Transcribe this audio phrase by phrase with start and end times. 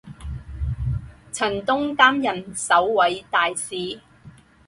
[1.31, 3.99] 陈东担任首位大使。